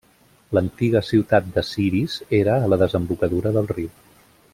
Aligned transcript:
L'antiga 0.57 1.01
ciutat 1.09 1.51
de 1.57 1.63
Siris 1.67 2.15
era 2.39 2.57
a 2.63 2.73
la 2.73 2.81
desembocadura 2.87 3.53
del 3.59 3.69
riu. 3.77 3.93